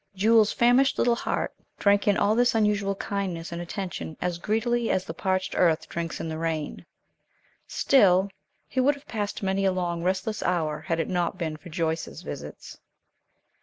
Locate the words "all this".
2.17-2.55